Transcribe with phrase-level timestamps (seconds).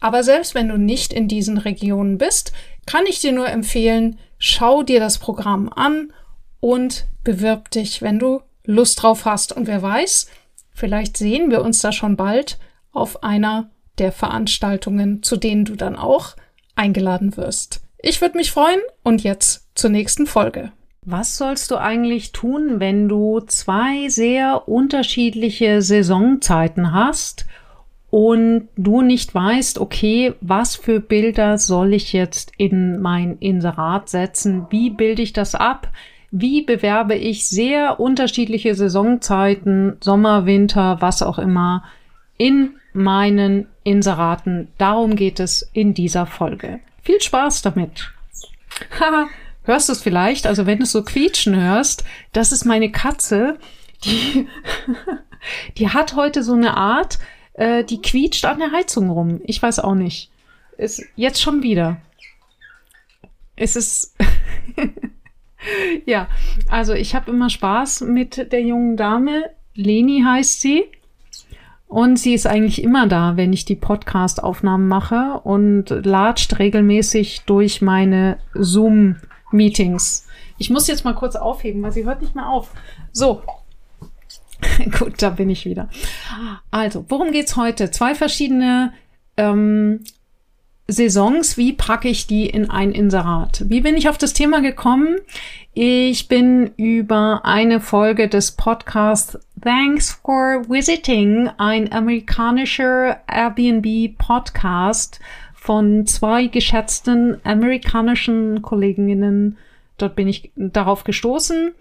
[0.00, 2.52] Aber selbst wenn du nicht in diesen Regionen bist,
[2.86, 6.12] kann ich dir nur empfehlen, schau dir das Programm an
[6.60, 9.52] und bewirb dich, wenn du Lust drauf hast.
[9.52, 10.28] Und wer weiß,
[10.72, 12.58] vielleicht sehen wir uns da schon bald
[12.92, 16.36] auf einer der Veranstaltungen, zu denen du dann auch
[16.74, 17.80] eingeladen wirst.
[17.98, 20.72] Ich würde mich freuen und jetzt zur nächsten Folge.
[21.02, 27.46] Was sollst du eigentlich tun, wenn du zwei sehr unterschiedliche Saisonzeiten hast
[28.16, 34.64] und du nicht weißt, okay, was für Bilder soll ich jetzt in mein Inserat setzen?
[34.70, 35.88] Wie bilde ich das ab?
[36.30, 41.84] Wie bewerbe ich sehr unterschiedliche Saisonzeiten, Sommer, Winter, was auch immer,
[42.38, 44.68] in meinen Inseraten?
[44.78, 46.80] Darum geht es in dieser Folge.
[47.02, 48.14] Viel Spaß damit.
[48.98, 49.26] Haha,
[49.64, 50.46] hörst du es vielleicht?
[50.46, 52.02] Also wenn du es so quietschen hörst,
[52.32, 53.58] das ist meine Katze,
[54.04, 54.48] die,
[55.76, 57.18] die hat heute so eine Art,
[57.56, 59.40] äh, die quietscht an der Heizung rum.
[59.44, 60.30] Ich weiß auch nicht.
[60.76, 61.98] Ist jetzt schon wieder.
[63.56, 64.14] Es ist.
[66.06, 66.28] ja,
[66.68, 69.50] also ich habe immer Spaß mit der jungen Dame.
[69.74, 70.84] Leni heißt sie.
[71.88, 77.80] Und sie ist eigentlich immer da, wenn ich die Podcast-Aufnahmen mache und latscht regelmäßig durch
[77.80, 80.26] meine Zoom-Meetings.
[80.58, 82.72] Ich muss jetzt mal kurz aufheben, weil sie hört nicht mehr auf.
[83.12, 83.42] So,
[84.98, 85.88] Gut, da bin ich wieder.
[86.70, 87.90] Also, worum geht's heute?
[87.90, 88.92] Zwei verschiedene
[89.36, 90.00] ähm,
[90.88, 91.56] Saisons.
[91.56, 93.64] Wie packe ich die in ein Inserat?
[93.68, 95.18] Wie bin ich auf das Thema gekommen?
[95.74, 105.20] Ich bin über eine Folge des Podcasts Thanks for Visiting, ein amerikanischer Airbnb-Podcast
[105.54, 109.58] von zwei geschätzten amerikanischen Kolleginnen.
[109.98, 111.74] Dort bin ich darauf gestoßen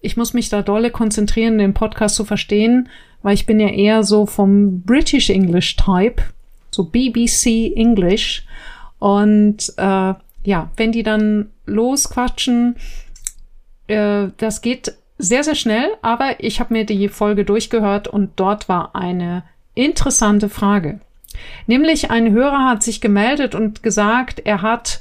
[0.00, 2.88] ich muss mich da dolle konzentrieren, den Podcast zu verstehen,
[3.22, 6.22] weil ich bin ja eher so vom British English Type.
[6.70, 8.44] so BBC English.
[8.98, 10.14] Und äh,
[10.44, 12.76] ja, wenn die dann losquatschen,
[13.88, 18.68] äh, das geht sehr, sehr schnell, aber ich habe mir die Folge durchgehört und dort
[18.68, 19.42] war eine
[19.74, 21.00] interessante Frage.
[21.66, 25.00] Nämlich ein Hörer hat sich gemeldet und gesagt, er hat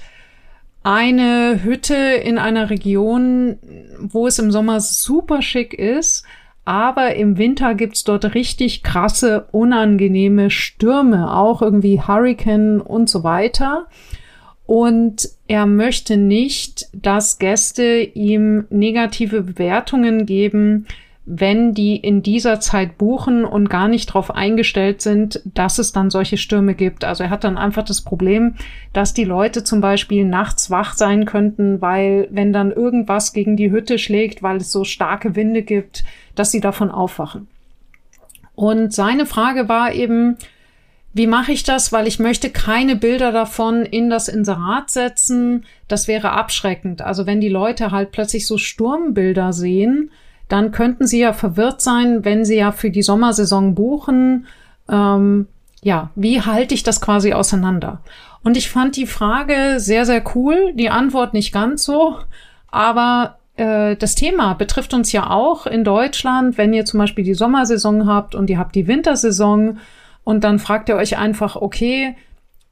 [0.83, 3.57] eine Hütte in einer Region,
[3.99, 6.25] wo es im Sommer super schick ist,
[6.65, 13.87] aber im Winter gibt's dort richtig krasse, unangenehme Stürme, auch irgendwie Hurricane und so weiter.
[14.65, 20.85] Und er möchte nicht, dass Gäste ihm negative Bewertungen geben,
[21.31, 26.09] wenn die in dieser Zeit buchen und gar nicht darauf eingestellt sind, dass es dann
[26.09, 27.05] solche Stürme gibt.
[27.05, 28.55] Also er hat dann einfach das Problem,
[28.93, 33.69] dass die Leute zum Beispiel nachts wach sein könnten, weil wenn dann irgendwas gegen die
[33.69, 36.03] Hütte schlägt, weil es so starke Winde gibt,
[36.33, 37.47] dass sie davon aufwachen.
[38.55, 40.35] Und seine Frage war eben,
[41.13, 41.91] wie mache ich das?
[41.91, 45.65] Weil ich möchte keine Bilder davon in das Inserat setzen.
[45.87, 47.03] Das wäre abschreckend.
[47.03, 50.09] Also wenn die Leute halt plötzlich so Sturmbilder sehen,
[50.49, 54.47] dann könnten sie ja verwirrt sein, wenn sie ja für die Sommersaison buchen.
[54.89, 55.47] Ähm,
[55.81, 58.01] ja, wie halte ich das quasi auseinander?
[58.43, 62.17] Und ich fand die Frage sehr, sehr cool, die Antwort nicht ganz so,
[62.67, 67.33] aber äh, das Thema betrifft uns ja auch in Deutschland, wenn ihr zum Beispiel die
[67.33, 69.77] Sommersaison habt und ihr habt die Wintersaison
[70.23, 72.15] und dann fragt ihr euch einfach, okay,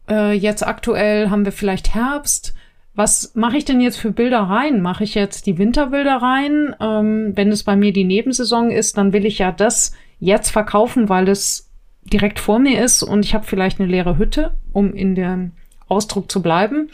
[0.10, 2.54] äh, jetzt aktuell haben wir vielleicht Herbst,
[2.98, 4.82] was mache ich denn jetzt für Bilder rein?
[4.82, 6.76] Mache ich jetzt die Winterbilder rein?
[6.82, 11.08] Ähm, wenn es bei mir die Nebensaison ist, dann will ich ja das jetzt verkaufen,
[11.08, 11.70] weil es
[12.12, 15.52] direkt vor mir ist und ich habe vielleicht eine leere Hütte, um in dem
[15.88, 16.90] Ausdruck zu bleiben.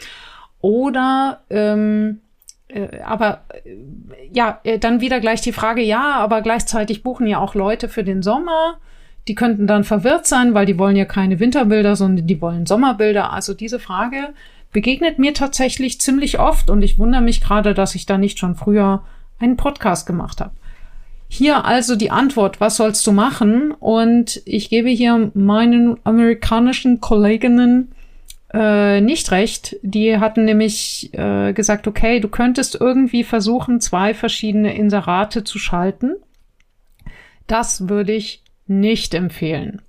[0.60, 2.20] Oder ähm,
[2.68, 3.70] äh, aber äh,
[4.30, 8.04] ja, äh, dann wieder gleich die Frage, ja, aber gleichzeitig buchen ja auch Leute für
[8.04, 8.78] den Sommer.
[9.26, 13.32] Die könnten dann verwirrt sein, weil die wollen ja keine Winterbilder, sondern die wollen Sommerbilder.
[13.32, 14.34] Also diese Frage
[14.74, 18.56] begegnet mir tatsächlich ziemlich oft und ich wundere mich gerade, dass ich da nicht schon
[18.56, 19.04] früher
[19.38, 20.50] einen Podcast gemacht habe.
[21.28, 23.70] Hier also die Antwort, was sollst du machen?
[23.70, 27.92] Und ich gebe hier meinen amerikanischen Kolleginnen
[28.52, 29.76] äh, nicht recht.
[29.82, 36.16] Die hatten nämlich äh, gesagt, okay, du könntest irgendwie versuchen, zwei verschiedene Inserate zu schalten.
[37.46, 39.82] Das würde ich nicht empfehlen.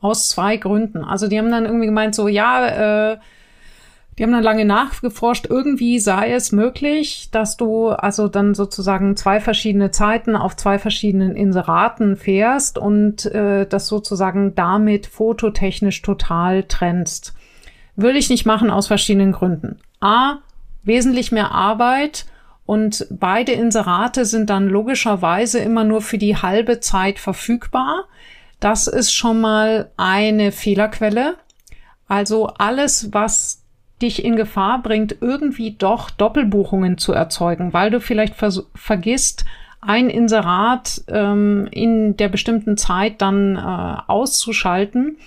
[0.00, 1.04] Aus zwei Gründen.
[1.04, 3.18] Also die haben dann irgendwie gemeint, so ja, äh,
[4.18, 5.46] die haben dann lange nachgeforscht.
[5.48, 11.36] Irgendwie sei es möglich, dass du also dann sozusagen zwei verschiedene Zeiten auf zwei verschiedenen
[11.36, 17.34] Inseraten fährst und äh, das sozusagen damit fototechnisch total trennst.
[17.94, 19.78] Würde ich nicht machen aus verschiedenen Gründen.
[20.00, 20.38] A,
[20.82, 22.26] wesentlich mehr Arbeit
[22.66, 28.06] und beide Inserate sind dann logischerweise immer nur für die halbe Zeit verfügbar.
[28.58, 31.36] Das ist schon mal eine Fehlerquelle.
[32.08, 33.62] Also alles, was
[34.02, 38.34] dich in Gefahr bringt, irgendwie doch Doppelbuchungen zu erzeugen, weil du vielleicht
[38.74, 39.44] vergisst,
[39.80, 45.18] ein Inserat ähm, in der bestimmten Zeit dann äh, auszuschalten,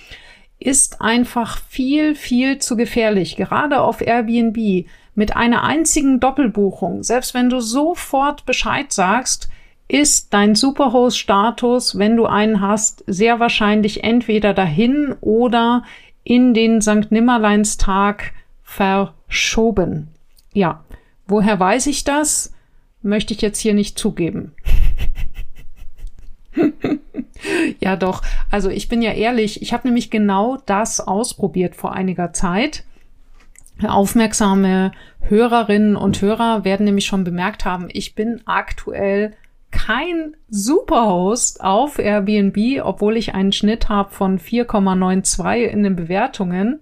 [0.59, 3.35] ist einfach viel, viel zu gefährlich.
[3.35, 4.85] Gerade auf Airbnb
[5.15, 9.50] mit einer einzigen Doppelbuchung, selbst wenn du sofort Bescheid sagst,
[9.88, 15.83] ist dein Superhost-Status, wenn du einen hast, sehr wahrscheinlich entweder dahin oder
[16.23, 17.12] in den St.
[17.12, 18.31] Nimmerleinstag
[18.71, 20.07] verschoben.
[20.54, 20.85] Ja,
[21.28, 22.54] woher weiß ich das?
[23.01, 24.54] Möchte ich jetzt hier nicht zugeben.
[27.80, 28.23] ja, doch.
[28.49, 32.85] Also ich bin ja ehrlich, ich habe nämlich genau das ausprobiert vor einiger Zeit.
[33.85, 39.33] Aufmerksame Hörerinnen und Hörer werden nämlich schon bemerkt haben, ich bin aktuell
[39.71, 46.81] kein Superhost auf Airbnb, obwohl ich einen Schnitt habe von 4,92 in den Bewertungen.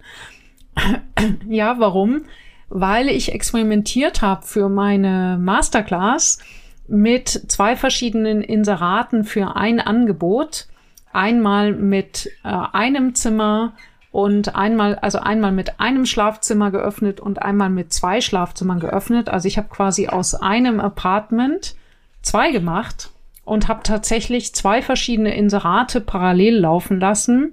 [1.48, 2.22] ja, warum?
[2.68, 6.38] Weil ich experimentiert habe für meine Masterclass
[6.86, 10.66] mit zwei verschiedenen Inseraten für ein Angebot.
[11.12, 13.72] Einmal mit äh, einem Zimmer
[14.12, 19.28] und einmal, also einmal mit einem Schlafzimmer geöffnet und einmal mit zwei Schlafzimmern geöffnet.
[19.28, 21.74] Also ich habe quasi aus einem Apartment
[22.22, 23.10] zwei gemacht
[23.44, 27.52] und habe tatsächlich zwei verschiedene Inserate parallel laufen lassen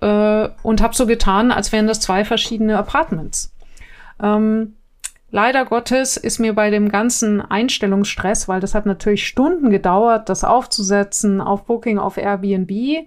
[0.00, 3.54] äh, und habe so getan, als wären das zwei verschiedene Apartments.
[4.22, 4.74] Ähm,
[5.30, 10.44] leider Gottes ist mir bei dem ganzen Einstellungsstress, weil das hat natürlich Stunden gedauert, das
[10.44, 13.06] aufzusetzen auf Booking, auf Airbnb,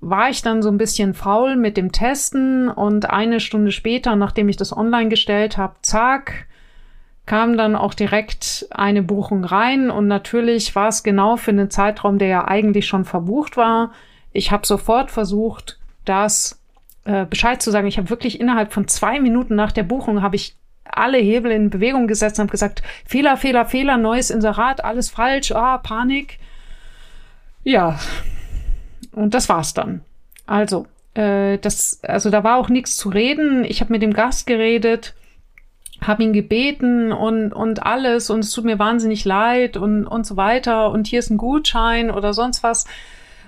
[0.00, 4.48] war ich dann so ein bisschen faul mit dem Testen und eine Stunde später, nachdem
[4.48, 6.46] ich das online gestellt habe, zack,
[7.24, 12.18] kam dann auch direkt eine Buchung rein und natürlich war es genau für einen Zeitraum,
[12.18, 13.90] der ja eigentlich schon verbucht war.
[14.32, 16.60] Ich habe sofort versucht, das
[17.04, 17.86] äh, Bescheid zu sagen.
[17.86, 21.70] Ich habe wirklich innerhalb von zwei Minuten nach der Buchung habe ich alle Hebel in
[21.70, 26.38] Bewegung gesetzt und habe gesagt, Fehler, Fehler, Fehler, neues Inserat, alles falsch, ah, Panik.
[27.64, 27.98] Ja,
[29.12, 30.02] und das war's dann.
[30.46, 33.64] Also, äh, das, also da war auch nichts zu reden.
[33.64, 35.14] Ich habe mit dem Gast geredet,
[36.00, 40.36] habe ihn gebeten und, und alles und es tut mir wahnsinnig leid und, und so
[40.36, 42.86] weiter und hier ist ein Gutschein oder sonst was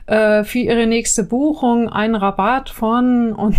[0.09, 3.57] äh, für ihre nächste Buchung, einen Rabatt von und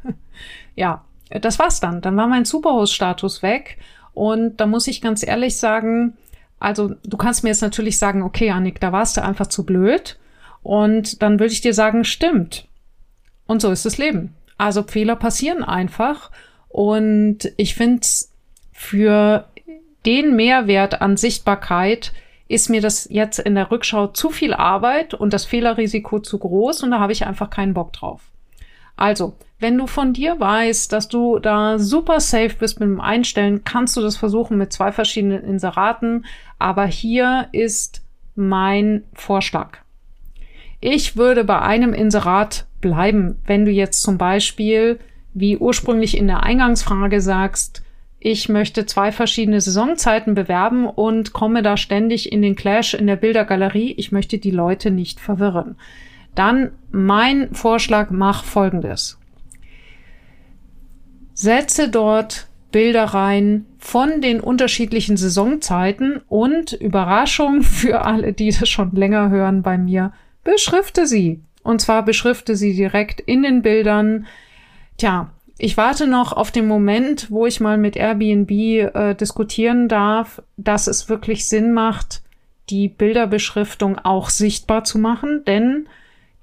[0.76, 1.04] ja,
[1.40, 2.00] das war's dann.
[2.00, 3.78] Dann war mein Superhost-Status weg
[4.12, 6.16] und da muss ich ganz ehrlich sagen,
[6.58, 10.18] also du kannst mir jetzt natürlich sagen, okay, Annik, da warst du einfach zu blöd.
[10.62, 12.68] Und dann würde ich dir sagen, stimmt.
[13.46, 14.34] Und so ist das Leben.
[14.58, 16.30] Also Fehler passieren einfach.
[16.68, 18.06] Und ich finde
[18.74, 19.46] für
[20.04, 22.12] den Mehrwert an Sichtbarkeit
[22.50, 26.82] ist mir das jetzt in der Rückschau zu viel Arbeit und das Fehlerrisiko zu groß
[26.82, 28.22] und da habe ich einfach keinen Bock drauf.
[28.96, 33.62] Also, wenn du von dir weißt, dass du da super safe bist mit dem Einstellen,
[33.62, 36.26] kannst du das versuchen mit zwei verschiedenen Inseraten.
[36.58, 38.02] Aber hier ist
[38.34, 39.78] mein Vorschlag.
[40.80, 44.98] Ich würde bei einem Inserat bleiben, wenn du jetzt zum Beispiel,
[45.34, 47.82] wie ursprünglich in der Eingangsfrage sagst,
[48.22, 53.16] ich möchte zwei verschiedene Saisonzeiten bewerben und komme da ständig in den Clash in der
[53.16, 53.94] Bildergalerie.
[53.96, 55.76] Ich möchte die Leute nicht verwirren.
[56.34, 59.18] Dann mein Vorschlag, mach folgendes.
[61.32, 68.92] Setze dort Bilder rein von den unterschiedlichen Saisonzeiten und Überraschung für alle, die das schon
[68.92, 70.12] länger hören bei mir,
[70.44, 71.40] beschrifte sie.
[71.62, 74.26] Und zwar beschrifte sie direkt in den Bildern.
[74.98, 75.30] Tja,
[75.62, 80.86] ich warte noch auf den Moment, wo ich mal mit Airbnb äh, diskutieren darf, dass
[80.86, 82.22] es wirklich Sinn macht,
[82.70, 85.86] die Bilderbeschriftung auch sichtbar zu machen, denn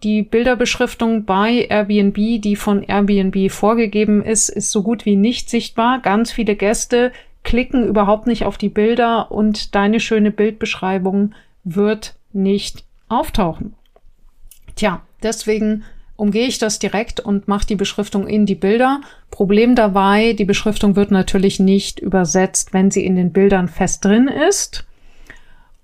[0.03, 5.99] die Bilderbeschriftung bei Airbnb, die von Airbnb vorgegeben ist, ist so gut wie nicht sichtbar.
[5.99, 7.11] Ganz viele Gäste
[7.43, 11.33] klicken überhaupt nicht auf die Bilder und deine schöne Bildbeschreibung
[11.63, 13.73] wird nicht auftauchen.
[14.75, 15.83] Tja, deswegen
[16.17, 18.99] umgehe ich das direkt und mache die Beschriftung in die Bilder.
[19.31, 24.27] Problem dabei, die Beschriftung wird natürlich nicht übersetzt, wenn sie in den Bildern fest drin
[24.27, 24.85] ist.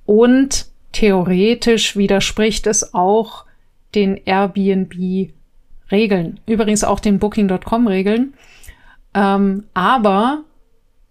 [0.06, 3.46] Und theoretisch widerspricht es auch
[3.96, 5.32] den Airbnb-Regeln.
[6.46, 8.34] Übrigens auch den Booking.com-Regeln.
[9.14, 10.44] Ähm, aber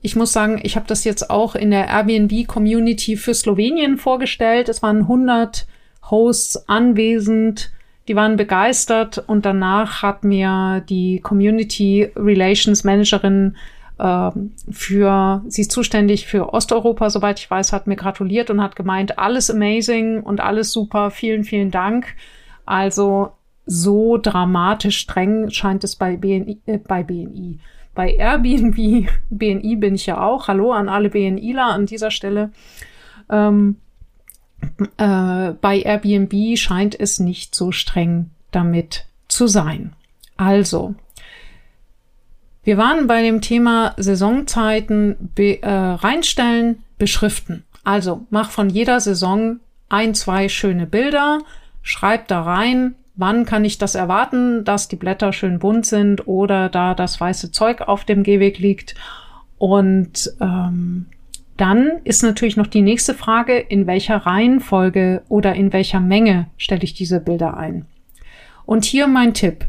[0.03, 4.69] ich muss sagen, ich habe das jetzt auch in der Airbnb-Community für Slowenien vorgestellt.
[4.69, 5.69] Es waren 100
[6.11, 7.71] Hosts anwesend,
[8.09, 13.57] die waren begeistert und danach hat mir die Community Relations Managerin
[13.99, 14.31] äh,
[14.71, 19.19] für, sie ist zuständig für Osteuropa, soweit ich weiß, hat mir gratuliert und hat gemeint,
[19.19, 22.15] alles amazing und alles super, vielen, vielen Dank.
[22.65, 23.33] Also
[23.67, 27.61] so dramatisch streng scheint es bei BNI, äh, bei BNI.
[27.95, 30.49] Bei Airbnb, BNI bin ich ja auch.
[30.49, 32.51] Hallo an alle BNIler an dieser Stelle.
[33.31, 33.77] Ähm,
[34.97, 39.93] äh, bei Airbnb scheint es nicht so streng damit zu sein.
[40.37, 40.95] Also,
[42.65, 47.65] wir waren bei dem Thema Saisonzeiten be, äh, reinstellen, beschriften.
[47.85, 51.41] Also, mach von jeder Saison ein, zwei schöne Bilder,
[51.83, 56.69] schreib da rein, wann kann ich das erwarten, dass die Blätter schön bunt sind oder
[56.69, 58.95] da das weiße Zeug auf dem Gehweg liegt.
[59.59, 61.07] Und ähm,
[61.57, 66.83] dann ist natürlich noch die nächste Frage, in welcher Reihenfolge oder in welcher Menge stelle
[66.83, 67.87] ich diese Bilder ein.
[68.65, 69.67] Und hier mein Tipp.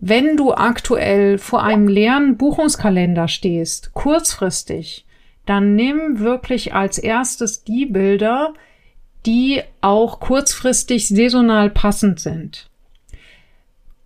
[0.00, 5.04] Wenn du aktuell vor einem leeren Buchungskalender stehst, kurzfristig,
[5.44, 8.54] dann nimm wirklich als erstes die Bilder,
[9.26, 12.70] die auch kurzfristig saisonal passend sind.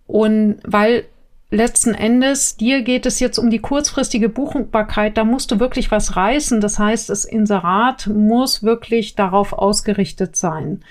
[0.07, 1.05] Und weil
[1.53, 6.15] letzten Endes, dir geht es jetzt um die kurzfristige Buchbarkeit, da musst du wirklich was
[6.15, 6.59] reißen.
[6.59, 10.83] Das heißt, das Inserat muss wirklich darauf ausgerichtet sein.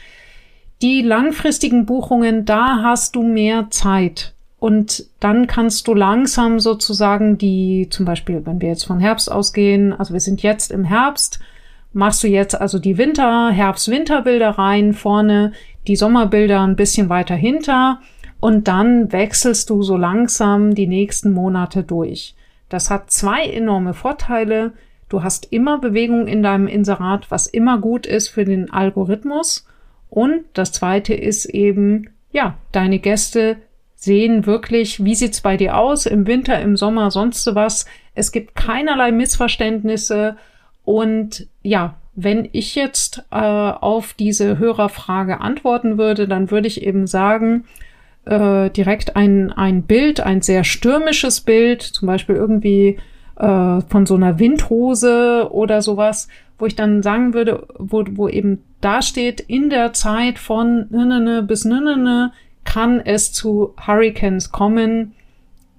[0.81, 4.35] Die langfristigen Buchungen, da hast du mehr Zeit.
[4.59, 9.93] Und dann kannst du langsam sozusagen die, zum Beispiel, wenn wir jetzt von Herbst ausgehen,
[9.93, 11.41] also wir sind jetzt im Herbst,
[11.93, 15.53] machst du jetzt also die Winter-, Herbst-Winter-Bilder rein, vorne
[15.89, 18.01] die Sommerbilder ein bisschen weiter hinter
[18.43, 22.35] und dann wechselst du so langsam die nächsten Monate durch.
[22.69, 24.73] Das hat zwei enorme Vorteile.
[25.09, 29.65] Du hast immer Bewegung in deinem Inserat, was immer gut ist für den Algorithmus.
[30.11, 33.59] Und das zweite ist eben, ja, deine Gäste
[33.95, 37.87] sehen wirklich, wie sieht's bei dir aus im Winter, im Sommer, sonst was.
[38.17, 40.37] Es gibt keinerlei Missverständnisse.
[40.85, 47.07] Und ja, wenn ich jetzt äh, auf diese Hörerfrage antworten würde, dann würde ich eben
[47.07, 47.67] sagen,
[48.25, 52.99] äh, direkt ein, ein Bild, ein sehr stürmisches Bild, zum Beispiel irgendwie
[53.37, 58.63] äh, von so einer Windhose oder sowas, wo ich dann sagen würde, wo, wo eben
[58.81, 62.33] da steht, in der Zeit von nene bis nene
[62.65, 65.15] kann es zu Hurricanes kommen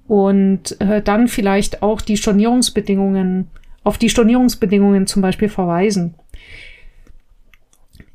[0.08, 3.48] und äh, dann vielleicht auch die Stornierungsbedingungen,
[3.84, 6.16] auf die Stornierungsbedingungen zum Beispiel verweisen.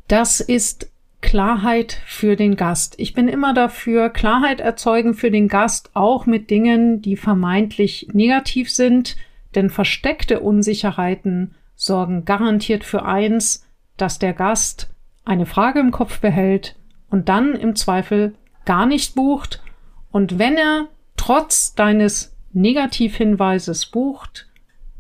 [0.06, 0.90] Das ist
[1.20, 2.94] Klarheit für den Gast.
[2.98, 8.70] Ich bin immer dafür, Klarheit erzeugen für den Gast, auch mit Dingen, die vermeintlich negativ
[8.70, 9.16] sind,
[9.54, 14.90] denn versteckte Unsicherheiten sorgen garantiert für eins, dass der Gast
[15.24, 16.76] eine Frage im Kopf behält
[17.10, 18.34] und dann im Zweifel
[18.64, 19.62] gar nicht bucht.
[20.10, 24.48] Und wenn er trotz deines Negativhinweises bucht,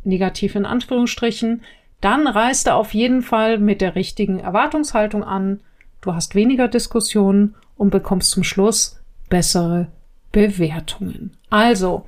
[0.04, 1.62] negativ in Anführungsstrichen,
[2.00, 5.60] dann reist er auf jeden Fall mit der richtigen Erwartungshaltung an.
[6.00, 9.88] Du hast weniger Diskussionen und bekommst zum Schluss bessere
[10.32, 11.32] Bewertungen.
[11.50, 12.06] Also,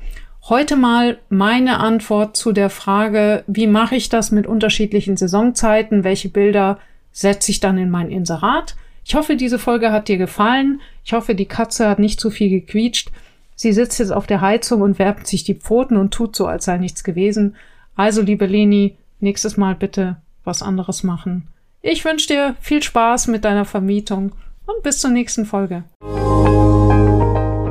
[0.49, 6.04] heute mal meine Antwort zu der Frage, wie mache ich das mit unterschiedlichen Saisonzeiten?
[6.04, 6.78] Welche Bilder
[7.12, 8.76] setze ich dann in mein Inserat?
[9.04, 10.80] Ich hoffe, diese Folge hat dir gefallen.
[11.04, 13.11] Ich hoffe, die Katze hat nicht zu viel gequietscht.
[13.56, 16.64] Sie sitzt jetzt auf der Heizung und wärmt sich die Pfoten und tut so, als
[16.64, 17.56] sei nichts gewesen.
[17.97, 21.49] Also, liebe Leni, nächstes Mal bitte was anderes machen.
[21.82, 24.32] Ich wünsche dir viel Spaß mit deiner Vermietung
[24.66, 25.84] und bis zur nächsten Folge.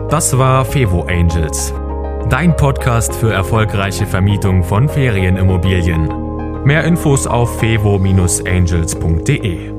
[0.10, 1.74] Das war Fevo Angels,
[2.30, 6.64] dein Podcast für erfolgreiche Vermietung von Ferienimmobilien.
[6.64, 9.79] Mehr Infos auf fevo-angels.de.